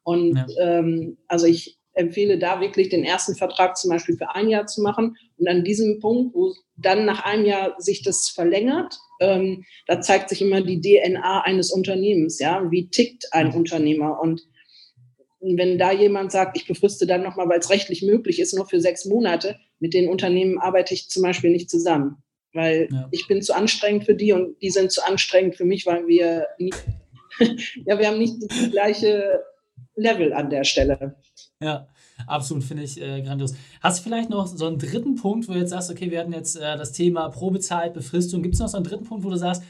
Und 0.04 0.36
ja. 0.36 0.80
ähm, 0.80 1.18
also 1.28 1.46
ich 1.46 1.79
empfehle 2.00 2.40
da 2.40 2.62
wirklich 2.62 2.90
den 2.90 3.04
ersten 3.04 3.36
Vertrag 3.36 3.78
zum 3.78 3.92
Beispiel 3.92 4.18
für 4.18 4.34
ein 4.34 4.50
Jahr 4.50 4.66
zu 4.66 4.82
machen. 4.82 5.18
Und 5.38 5.48
an 5.48 5.64
diesem 5.64 6.00
Punkt, 6.00 6.34
wo 6.34 6.54
dann 6.78 7.06
nach 7.06 7.26
einem 7.26 7.46
Jahr 7.46 7.76
sich 7.78 8.02
das 8.04 8.30
verlängert, 8.30 8.98
ähm, 9.20 9.66
da 9.86 10.00
zeigt 10.00 10.30
sich 10.30 10.42
immer 10.42 10.62
die 10.62 10.80
DNA 10.80 11.42
eines 11.42 11.72
Unternehmens, 11.72 12.40
ja, 12.40 12.72
wie 12.72 12.90
tickt 12.90 13.34
ein 13.34 13.54
Unternehmer. 13.54 14.20
Und 14.22 14.42
wenn 15.42 15.78
da 15.78 15.92
jemand 15.92 16.32
sagt, 16.32 16.58
ich 16.58 16.68
befriste 16.68 17.06
dann 17.06 17.24
nochmal, 17.24 17.50
weil 17.50 17.60
es 17.60 17.70
rechtlich 17.70 18.02
möglich 18.02 18.40
ist, 18.40 18.56
nur 18.56 18.68
für 18.68 18.80
sechs 18.80 19.06
Monate, 19.06 19.58
mit 19.80 19.94
den 19.94 20.10
Unternehmen 20.10 20.58
arbeite 20.58 20.94
ich 20.94 21.10
zum 21.10 21.24
Beispiel 21.24 21.52
nicht 21.52 21.70
zusammen. 21.70 22.24
Weil 22.54 22.88
ja. 22.92 23.08
ich 23.12 23.28
bin 23.28 23.42
zu 23.42 23.54
anstrengend 23.54 24.06
für 24.06 24.16
die 24.16 24.32
und 24.32 24.60
die 24.62 24.70
sind 24.70 24.92
zu 24.92 25.06
anstrengend 25.06 25.56
für 25.56 25.66
mich, 25.66 25.86
weil 25.86 26.08
wir 26.08 26.48
nicht, 26.58 26.78
ja, 27.86 28.00
wir 28.00 28.08
haben 28.08 28.18
nicht 28.18 28.36
das 28.42 28.72
gleiche 28.72 29.44
Level 30.00 30.34
an 30.34 30.50
der 30.50 30.64
Stelle. 30.64 31.16
Ja, 31.62 31.88
absolut, 32.28 32.64
finde 32.64 32.84
ich 32.84 33.02
äh, 33.02 33.22
grandios. 33.22 33.54
Hast 33.82 34.00
du 34.00 34.04
vielleicht 34.04 34.30
noch 34.30 34.48
so 34.48 34.66
einen 34.66 34.80
dritten 34.80 35.16
Punkt, 35.16 35.48
wo 35.48 35.54
du 35.54 35.60
jetzt 35.60 35.72
sagst, 35.72 35.92
okay, 35.92 36.12
wir 36.12 36.20
hatten 36.20 36.34
jetzt 36.34 36.56
äh, 36.56 36.78
das 36.78 36.92
Thema 36.92 37.30
Probezeit, 37.30 37.94
Befristung. 37.94 38.42
Gibt 38.42 38.56
es 38.56 38.62
noch 38.62 38.70
so 38.70 38.78
einen 38.78 38.86
dritten 38.86 39.06
Punkt, 39.06 39.24
wo 39.24 39.30
du 39.30 39.38
sagst, 39.38 39.64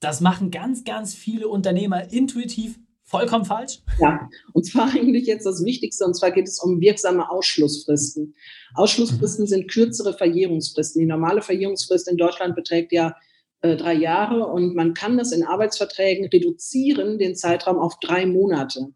das 0.00 0.20
machen 0.20 0.50
ganz, 0.50 0.84
ganz 0.84 1.14
viele 1.14 1.48
Unternehmer 1.48 2.12
intuitiv 2.12 2.78
vollkommen 3.04 3.44
falsch? 3.44 3.80
Ja, 4.00 4.28
und 4.52 4.64
zwar 4.64 4.90
eigentlich 4.94 5.26
jetzt 5.26 5.46
das 5.46 5.64
Wichtigste, 5.64 6.04
und 6.04 6.14
zwar 6.14 6.30
geht 6.32 6.48
es 6.48 6.58
um 6.58 6.80
wirksame 6.80 7.30
Ausschlussfristen. 7.30 8.34
Ausschlussfristen 8.74 9.44
mhm. 9.44 9.48
sind 9.48 9.70
kürzere 9.70 10.14
Verjährungsfristen. 10.14 11.00
Die 11.00 11.06
normale 11.06 11.42
Verjährungsfrist 11.42 12.08
in 12.08 12.16
Deutschland 12.16 12.56
beträgt 12.56 12.92
ja 12.92 13.14
äh, 13.60 13.76
drei 13.76 13.94
Jahre 13.94 14.46
und 14.46 14.74
man 14.74 14.94
kann 14.94 15.16
das 15.16 15.32
in 15.32 15.44
Arbeitsverträgen 15.44 16.26
reduzieren, 16.26 17.18
den 17.18 17.36
Zeitraum 17.36 17.78
auf 17.78 17.98
drei 18.00 18.26
Monate. 18.26 18.92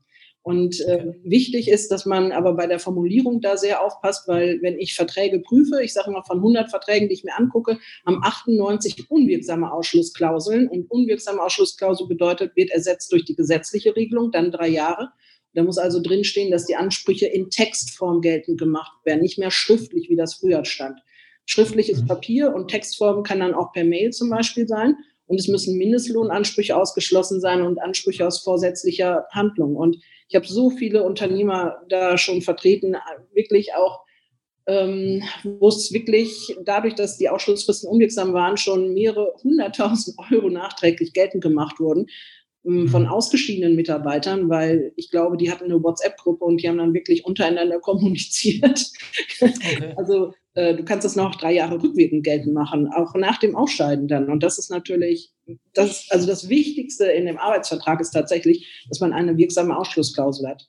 Und 0.46 0.80
äh, 0.82 1.12
wichtig 1.24 1.66
ist, 1.66 1.90
dass 1.90 2.06
man 2.06 2.30
aber 2.30 2.54
bei 2.54 2.68
der 2.68 2.78
Formulierung 2.78 3.40
da 3.40 3.56
sehr 3.56 3.84
aufpasst, 3.84 4.28
weil 4.28 4.62
wenn 4.62 4.78
ich 4.78 4.94
Verträge 4.94 5.40
prüfe, 5.40 5.82
ich 5.82 5.92
sage 5.92 6.12
mal 6.12 6.22
von 6.22 6.36
100 6.36 6.70
Verträgen, 6.70 7.08
die 7.08 7.14
ich 7.14 7.24
mir 7.24 7.36
angucke, 7.36 7.80
haben 8.06 8.20
98 8.22 9.10
unwirksame 9.10 9.72
Ausschlussklauseln. 9.72 10.68
Und 10.68 10.88
unwirksame 10.88 11.42
Ausschlussklausel 11.42 12.06
bedeutet, 12.06 12.54
wird 12.54 12.70
ersetzt 12.70 13.10
durch 13.10 13.24
die 13.24 13.34
gesetzliche 13.34 13.96
Regelung, 13.96 14.30
dann 14.30 14.52
drei 14.52 14.68
Jahre. 14.68 15.08
Da 15.54 15.64
muss 15.64 15.78
also 15.78 16.00
drinstehen, 16.00 16.52
dass 16.52 16.64
die 16.64 16.76
Ansprüche 16.76 17.26
in 17.26 17.50
Textform 17.50 18.20
geltend 18.20 18.60
gemacht 18.60 19.04
werden, 19.04 19.22
nicht 19.22 19.38
mehr 19.38 19.50
schriftlich, 19.50 20.08
wie 20.10 20.16
das 20.16 20.34
früher 20.34 20.64
stand. 20.64 21.00
Schriftliches 21.44 22.02
mhm. 22.02 22.06
Papier 22.06 22.54
und 22.54 22.68
Textform 22.68 23.24
kann 23.24 23.40
dann 23.40 23.54
auch 23.54 23.72
per 23.72 23.82
Mail 23.82 24.12
zum 24.12 24.30
Beispiel 24.30 24.68
sein. 24.68 24.94
Und 25.26 25.40
es 25.40 25.48
müssen 25.48 25.76
Mindestlohnansprüche 25.76 26.76
ausgeschlossen 26.76 27.40
sein 27.40 27.62
und 27.62 27.82
Ansprüche 27.82 28.24
aus 28.24 28.44
vorsätzlicher 28.44 29.26
Handlung. 29.32 29.74
Und 29.74 29.96
ich 30.28 30.34
habe 30.34 30.46
so 30.46 30.70
viele 30.70 31.02
Unternehmer 31.02 31.82
da 31.88 32.18
schon 32.18 32.42
vertreten, 32.42 32.96
wirklich 33.32 33.74
auch, 33.74 34.00
ähm, 34.66 35.22
wo 35.44 35.68
es 35.68 35.92
wirklich 35.92 36.56
dadurch, 36.64 36.94
dass 36.94 37.18
die 37.18 37.28
Ausschlussfristen 37.28 37.88
unwirksam 37.88 38.32
waren, 38.32 38.56
schon 38.56 38.94
mehrere 38.94 39.34
hunderttausend 39.44 40.16
Euro 40.32 40.48
nachträglich 40.50 41.12
geltend 41.12 41.42
gemacht 41.42 41.78
wurden 41.78 42.06
ähm, 42.64 42.88
von 42.88 43.02
mhm. 43.02 43.08
ausgeschiedenen 43.08 43.76
Mitarbeitern, 43.76 44.48
weil 44.48 44.92
ich 44.96 45.10
glaube, 45.10 45.36
die 45.36 45.50
hatten 45.50 45.64
eine 45.64 45.82
WhatsApp-Gruppe 45.82 46.44
und 46.44 46.60
die 46.60 46.68
haben 46.68 46.78
dann 46.78 46.94
wirklich 46.94 47.24
untereinander 47.24 47.78
kommuniziert. 47.80 48.90
Okay. 49.40 49.94
Also 49.96 50.32
du 50.56 50.84
kannst 50.84 51.04
das 51.04 51.16
noch 51.16 51.34
drei 51.34 51.52
Jahre 51.52 51.82
rückwirkend 51.82 52.24
geltend 52.24 52.54
machen, 52.54 52.88
auch 52.92 53.14
nach 53.14 53.38
dem 53.38 53.54
Ausscheiden 53.54 54.08
dann. 54.08 54.30
Und 54.30 54.42
das 54.42 54.58
ist 54.58 54.70
natürlich, 54.70 55.32
das, 55.74 56.06
also 56.10 56.26
das 56.26 56.48
Wichtigste 56.48 57.04
in 57.04 57.26
dem 57.26 57.36
Arbeitsvertrag 57.36 58.00
ist 58.00 58.12
tatsächlich, 58.12 58.86
dass 58.88 59.00
man 59.00 59.12
eine 59.12 59.36
wirksame 59.36 59.76
Ausschlussklausel 59.76 60.48
hat. 60.48 60.66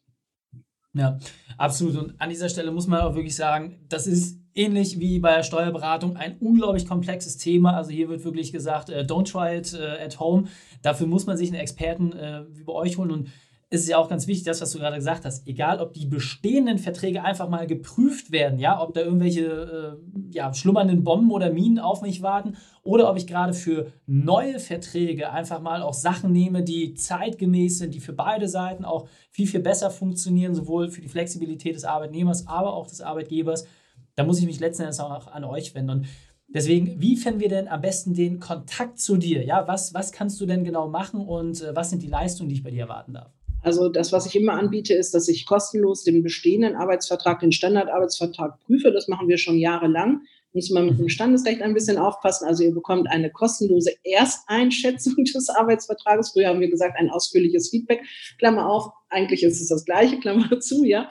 Ja, 0.93 1.17
absolut. 1.57 1.95
Und 1.95 2.19
an 2.19 2.29
dieser 2.29 2.49
Stelle 2.49 2.71
muss 2.71 2.87
man 2.87 3.01
auch 3.01 3.15
wirklich 3.15 3.35
sagen, 3.35 3.79
das 3.87 4.07
ist 4.07 4.39
ähnlich 4.55 4.99
wie 4.99 5.19
bei 5.19 5.35
der 5.35 5.43
Steuerberatung 5.43 6.17
ein 6.17 6.37
unglaublich 6.39 6.87
komplexes 6.87 7.37
Thema. 7.37 7.75
Also 7.75 7.91
hier 7.91 8.09
wird 8.09 8.23
wirklich 8.23 8.51
gesagt, 8.51 8.89
äh, 8.89 9.01
don't 9.01 9.31
try 9.31 9.57
it 9.57 9.73
äh, 9.73 10.03
at 10.03 10.19
home. 10.19 10.47
Dafür 10.81 11.07
muss 11.07 11.27
man 11.27 11.37
sich 11.37 11.49
einen 11.49 11.61
Experten 11.61 12.13
äh, 12.13 12.43
wie 12.49 12.63
bei 12.63 12.73
euch 12.73 12.97
holen 12.97 13.11
und 13.11 13.29
ist 13.69 13.81
es 13.81 13.89
ja 13.89 13.97
auch 13.97 14.07
ganz 14.07 14.27
wichtig, 14.27 14.45
das, 14.45 14.61
was 14.61 14.71
du 14.71 14.79
gerade 14.79 14.95
gesagt 14.95 15.25
hast, 15.25 15.45
egal 15.45 15.81
ob 15.81 15.91
die 15.91 16.05
bestehenden 16.05 16.77
Verträge 16.77 17.23
einfach 17.23 17.49
mal 17.49 17.67
geprüft 17.67 18.31
werden, 18.31 18.59
ja, 18.59 18.81
ob 18.81 18.93
da 18.93 19.01
irgendwelche 19.01 19.41
äh, 19.41 20.31
ja, 20.31 20.53
schlummernden 20.53 21.03
Bomben 21.03 21.31
oder 21.31 21.51
Minen 21.51 21.77
auf 21.77 22.01
mich 22.01 22.21
warten 22.21 22.55
oder 22.83 23.09
ob 23.09 23.17
ich 23.17 23.27
gerade 23.27 23.53
für 23.53 23.91
neue 24.05 24.59
Verträge 24.59 25.31
einfach 25.31 25.59
mal 25.59 25.81
auch 25.81 25.93
Sachen 25.93 26.31
nehme, 26.31 26.63
die 26.63 26.93
zeitgemäß 26.93 27.79
sind, 27.79 27.93
die 27.93 27.99
für 27.99 28.13
beide 28.13 28.47
Seiten 28.47 28.85
auch 28.85 29.09
viel, 29.31 29.47
viel 29.47 29.59
besser 29.59 29.91
funktionieren, 29.91 30.55
sowohl 30.55 30.89
für 30.89 31.01
die 31.01 31.09
Flexibilität 31.09 31.75
des 31.75 31.83
Arbeitnehmers, 31.83 32.47
aber 32.47 32.73
auch 32.73 32.87
des 32.87 33.01
Arbeitgebers. 33.01 33.67
Da 34.15 34.23
muss 34.23 34.39
ich 34.39 34.45
mich 34.45 34.61
letzten 34.61 34.83
Endes 34.83 35.01
auch 35.01 35.27
an 35.27 35.43
euch 35.43 35.75
wenden. 35.75 35.91
Und 35.91 36.07
Deswegen, 36.49 37.01
wie 37.01 37.17
finden 37.17 37.41
wir 37.41 37.49
denn 37.49 37.67
am 37.67 37.81
besten 37.81 38.13
den 38.13 38.39
Kontakt 38.39 38.99
zu 38.99 39.17
dir? 39.17 39.43
Ja, 39.43 39.67
was, 39.67 39.93
was 39.93 40.13
kannst 40.13 40.39
du 40.39 40.45
denn 40.45 40.63
genau 40.63 40.87
machen 40.87 41.19
und 41.19 41.61
äh, 41.61 41.75
was 41.75 41.89
sind 41.89 42.01
die 42.01 42.07
Leistungen, 42.07 42.47
die 42.47 42.55
ich 42.55 42.63
bei 42.63 42.71
dir 42.71 42.83
erwarten 42.83 43.15
darf? 43.15 43.36
Also 43.67 43.89
das, 43.89 44.13
was 44.13 44.25
ich 44.25 44.37
immer 44.37 44.53
anbiete, 44.53 44.93
ist, 44.93 45.13
dass 45.13 45.27
ich 45.27 45.45
kostenlos 45.45 46.05
den 46.05 46.23
bestehenden 46.23 46.77
Arbeitsvertrag, 46.77 47.41
den 47.41 47.51
Standardarbeitsvertrag 47.51 48.61
prüfe. 48.61 48.93
Das 48.93 49.09
machen 49.09 49.27
wir 49.27 49.37
schon 49.37 49.57
jahrelang. 49.57 50.21
Muss 50.53 50.69
man 50.69 50.85
mit 50.85 50.97
dem 50.97 51.09
Standesrecht 51.09 51.61
ein 51.61 51.73
bisschen 51.73 51.97
aufpassen. 51.97 52.47
Also 52.47 52.63
ihr 52.63 52.73
bekommt 52.73 53.09
eine 53.09 53.29
kostenlose 53.29 53.91
Ersteinschätzung 54.05 55.15
des 55.25 55.49
Arbeitsvertrages. 55.49 56.31
Früher 56.31 56.47
haben 56.47 56.61
wir 56.61 56.69
gesagt, 56.69 56.97
ein 56.97 57.09
ausführliches 57.09 57.69
Feedback. 57.69 57.99
Klammer 58.39 58.69
auf, 58.69 58.85
eigentlich 59.09 59.43
ist 59.43 59.59
es 59.59 59.67
das 59.67 59.83
gleiche, 59.83 60.17
Klammer 60.21 60.57
zu, 60.61 60.85
ja. 60.85 61.09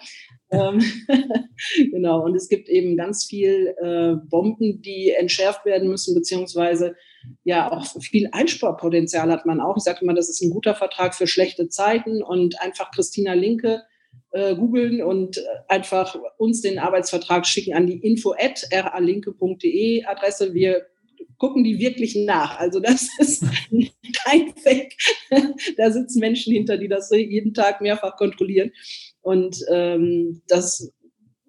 Ähm, 0.51 0.83
genau, 1.91 2.25
und 2.25 2.35
es 2.37 2.49
gibt 2.49 2.71
eben 2.71 2.97
ganz 2.97 3.27
viel 3.27 3.75
äh, 3.83 4.15
Bomben, 4.31 4.81
die 4.81 5.11
entschärft 5.11 5.67
werden 5.67 5.91
müssen, 5.91 6.15
beziehungsweise 6.15 6.97
ja 7.45 7.71
auch 7.71 7.87
viel 8.01 8.29
Einsparpotenzial 8.33 9.31
hat 9.31 9.47
man 9.47 9.61
auch. 9.61 9.77
Ich 9.77 9.85
sage 9.85 10.01
immer, 10.03 10.15
das 10.15 10.29
ist 10.29 10.43
ein 10.43 10.51
guter 10.51 10.75
Vertrag 10.75 11.15
für 11.15 11.27
schlechte 11.27 11.69
Zeiten 11.69 12.23
und 12.23 12.61
einfach 12.61 12.91
Christina 12.91 13.35
Linke 13.35 13.83
äh, 14.33 14.55
googeln 14.55 15.03
und 15.03 15.43
einfach 15.69 16.17
uns 16.39 16.61
den 16.61 16.79
Arbeitsvertrag 16.79 17.47
schicken 17.47 17.75
an 17.75 17.87
die 17.87 17.99
info@ralinke.de 17.99 20.05
Adresse. 20.05 20.55
Wir 20.55 20.87
gucken 21.39 21.65
die 21.65 21.79
wirklich 21.79 22.17
nach. 22.17 22.59
Also 22.59 22.81
das 22.81 23.09
ist 23.19 23.45
kein 24.25 24.55
Fake. 24.57 24.97
da 25.77 25.91
sitzen 25.91 26.21
Menschen 26.21 26.53
hinter, 26.53 26.79
die 26.79 26.89
das 26.89 27.11
jeden 27.11 27.55
Tag 27.55 27.81
mehrfach 27.81 28.17
kontrollieren. 28.17 28.73
Und 29.23 29.65
ähm, 29.71 30.43
das 30.49 30.93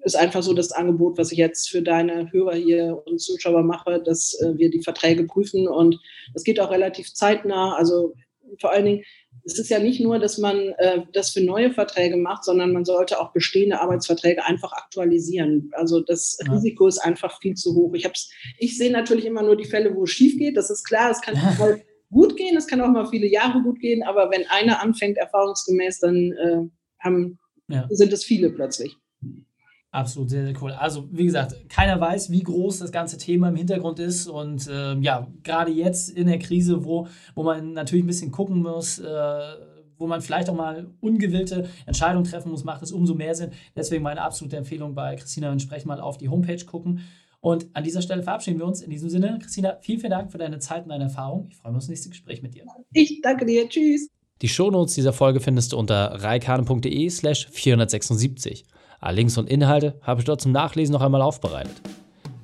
ist 0.07 0.15
einfach 0.15 0.41
so 0.41 0.53
das 0.53 0.71
Angebot, 0.71 1.17
was 1.17 1.31
ich 1.31 1.37
jetzt 1.37 1.69
für 1.69 1.81
deine 1.81 2.31
Hörer 2.31 2.55
hier 2.55 3.03
und 3.05 3.19
Zuschauer 3.19 3.63
mache, 3.63 4.01
dass 4.01 4.33
äh, 4.41 4.57
wir 4.57 4.69
die 4.69 4.81
Verträge 4.81 5.25
prüfen. 5.25 5.67
Und 5.67 5.99
das 6.33 6.43
geht 6.43 6.59
auch 6.59 6.71
relativ 6.71 7.13
zeitnah. 7.13 7.75
Also 7.75 8.13
vor 8.59 8.71
allen 8.71 8.85
Dingen, 8.85 9.03
es 9.43 9.59
ist 9.59 9.69
ja 9.69 9.79
nicht 9.79 9.99
nur, 9.99 10.19
dass 10.19 10.37
man 10.37 10.57
äh, 10.77 11.01
das 11.13 11.31
für 11.31 11.41
neue 11.41 11.71
Verträge 11.71 12.17
macht, 12.17 12.45
sondern 12.45 12.73
man 12.73 12.85
sollte 12.85 13.19
auch 13.19 13.33
bestehende 13.33 13.79
Arbeitsverträge 13.79 14.45
einfach 14.45 14.71
aktualisieren. 14.73 15.69
Also 15.73 16.01
das 16.01 16.37
ja. 16.43 16.51
Risiko 16.51 16.87
ist 16.87 16.99
einfach 16.99 17.39
viel 17.41 17.55
zu 17.55 17.75
hoch. 17.75 17.93
Ich, 17.93 18.05
hab's, 18.05 18.31
ich 18.57 18.77
sehe 18.77 18.91
natürlich 18.91 19.25
immer 19.25 19.43
nur 19.43 19.55
die 19.55 19.65
Fälle, 19.65 19.93
wo 19.95 20.03
es 20.03 20.11
schief 20.11 20.37
geht. 20.37 20.57
Das 20.57 20.69
ist 20.69 20.83
klar, 20.85 21.11
es 21.11 21.21
kann 21.21 21.35
mal 21.59 21.81
gut 22.11 22.37
gehen, 22.37 22.55
es 22.57 22.67
kann 22.67 22.81
auch 22.81 22.89
mal 22.89 23.07
viele 23.07 23.27
Jahre 23.27 23.61
gut 23.61 23.79
gehen, 23.79 24.03
aber 24.03 24.31
wenn 24.31 24.47
einer 24.47 24.81
anfängt, 24.81 25.17
erfahrungsgemäß, 25.17 25.99
dann 25.99 26.31
äh, 26.31 26.61
haben, 27.03 27.39
ja. 27.67 27.85
sind 27.89 28.13
es 28.13 28.23
viele 28.23 28.49
plötzlich. 28.49 28.95
Absolut, 29.91 30.29
sehr, 30.29 30.45
sehr 30.45 30.61
cool. 30.61 30.71
Also, 30.71 31.07
wie 31.11 31.25
gesagt, 31.25 31.69
keiner 31.69 31.99
weiß, 31.99 32.29
wie 32.29 32.43
groß 32.43 32.79
das 32.79 32.91
ganze 32.91 33.17
Thema 33.17 33.49
im 33.49 33.55
Hintergrund 33.55 33.99
ist. 33.99 34.27
Und 34.27 34.67
äh, 34.67 34.95
ja, 34.99 35.27
gerade 35.43 35.71
jetzt 35.71 36.09
in 36.09 36.27
der 36.27 36.39
Krise, 36.39 36.83
wo, 36.83 37.07
wo 37.35 37.43
man 37.43 37.73
natürlich 37.73 38.03
ein 38.03 38.07
bisschen 38.07 38.31
gucken 38.31 38.61
muss, 38.61 38.99
äh, 38.99 39.39
wo 39.97 40.05
man 40.05 40.21
vielleicht 40.21 40.49
auch 40.49 40.55
mal 40.55 40.91
ungewillte 40.99 41.69
Entscheidungen 41.85 42.25
treffen 42.25 42.51
muss, 42.51 42.63
macht 42.63 42.83
es 42.83 42.91
umso 42.91 43.15
mehr 43.15 43.33
Sinn. 43.33 43.51
Deswegen 43.75 44.03
meine 44.03 44.21
absolute 44.21 44.57
Empfehlung 44.57 44.93
bei 44.93 45.15
Christina, 45.15 45.51
entsprechend 45.51 45.87
mal 45.87 46.01
auf 46.01 46.17
die 46.17 46.29
Homepage 46.29 46.63
gucken. 46.65 47.01
Und 47.39 47.67
an 47.73 47.83
dieser 47.83 48.01
Stelle 48.01 48.23
verabschieden 48.23 48.59
wir 48.59 48.65
uns. 48.65 48.81
In 48.81 48.89
diesem 48.89 49.09
Sinne, 49.09 49.39
Christina, 49.41 49.77
vielen, 49.81 49.99
vielen 49.99 50.11
Dank 50.11 50.31
für 50.31 50.37
deine 50.37 50.59
Zeit 50.59 50.83
und 50.83 50.89
deine 50.89 51.05
Erfahrung. 51.05 51.47
Ich 51.49 51.55
freue 51.55 51.71
mich 51.71 51.77
auf 51.77 51.83
das 51.83 51.89
nächste 51.89 52.09
Gespräch 52.09 52.41
mit 52.41 52.55
dir. 52.55 52.65
Ich 52.93 53.21
danke 53.21 53.45
dir. 53.45 53.69
Tschüss. 53.69 54.09
Die 54.41 54.49
Shownotes 54.49 54.95
dieser 54.95 55.13
Folge 55.13 55.39
findest 55.39 55.73
du 55.73 55.77
unter 55.77 56.23
reikane.de 56.23 57.09
slash 57.09 57.47
476. 57.49 58.65
Alle 58.99 59.17
Links 59.17 59.37
und 59.37 59.49
Inhalte 59.49 59.99
habe 60.01 60.21
ich 60.21 60.25
dort 60.25 60.41
zum 60.41 60.51
Nachlesen 60.51 60.93
noch 60.93 61.01
einmal 61.01 61.21
aufbereitet. 61.21 61.81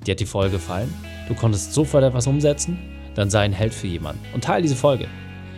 Dir 0.06 0.12
hat 0.12 0.20
die 0.20 0.26
Folge 0.26 0.52
gefallen? 0.52 0.92
Du 1.28 1.34
konntest 1.34 1.74
sofort 1.74 2.04
etwas 2.04 2.26
umsetzen? 2.26 2.78
Dann 3.14 3.30
sei 3.30 3.40
ein 3.40 3.52
Held 3.52 3.74
für 3.74 3.86
jemanden 3.86 4.22
und 4.34 4.44
teile 4.44 4.62
diese 4.62 4.76
Folge. 4.76 5.08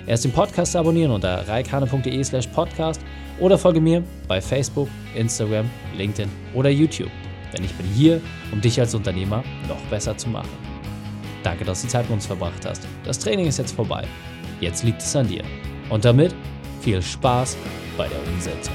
Erst 0.06 0.24
den 0.24 0.32
Podcast 0.32 0.74
abonnieren 0.76 1.10
unter 1.10 1.46
reikane.de 1.48 2.24
slash 2.24 2.46
podcast 2.46 3.00
oder 3.40 3.58
folge 3.58 3.80
mir 3.80 4.02
bei 4.28 4.40
Facebook, 4.40 4.88
Instagram, 5.14 5.68
LinkedIn 5.96 6.30
oder 6.54 6.70
YouTube. 6.70 7.10
Denn 7.52 7.64
ich 7.64 7.74
bin 7.74 7.86
hier, 7.86 8.20
um 8.52 8.60
dich 8.60 8.78
als 8.80 8.94
Unternehmer 8.94 9.42
noch 9.68 9.80
besser 9.90 10.16
zu 10.16 10.28
machen. 10.28 10.48
Danke, 11.42 11.64
dass 11.64 11.82
du 11.82 11.88
Zeit 11.88 12.04
mit 12.04 12.12
uns 12.12 12.26
verbracht 12.26 12.64
hast. 12.64 12.86
Das 13.04 13.18
Training 13.18 13.46
ist 13.46 13.58
jetzt 13.58 13.72
vorbei. 13.72 14.04
Jetzt 14.60 14.82
liegt 14.82 15.02
es 15.02 15.14
an 15.14 15.28
dir. 15.28 15.44
Und 15.90 16.04
damit 16.04 16.34
viel 16.80 17.02
Spaß 17.02 17.56
bei 17.96 18.08
der 18.08 18.18
Umsetzung. 18.32 18.74